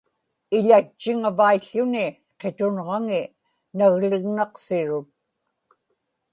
iḷatchiŋavaił̣ł̣uni 0.57 2.05
qitunġaŋi 2.39 3.19
naglignaqsirut 3.77 5.07